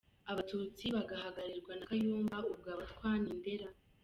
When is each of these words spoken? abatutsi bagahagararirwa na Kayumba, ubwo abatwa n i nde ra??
abatutsi 0.31 0.85
bagahagararirwa 0.95 1.73
na 1.75 1.85
Kayumba, 1.89 2.37
ubwo 2.51 2.67
abatwa 2.75 3.09
n 3.23 3.25
i 3.31 3.33
nde 3.37 3.53
ra?? 3.61 3.69